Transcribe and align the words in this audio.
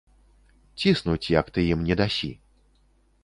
Ціснуць, 0.81 1.31
як 1.39 1.51
ты 1.57 1.65
ім 1.75 1.83
не 1.89 1.95
дасі. 2.01 2.31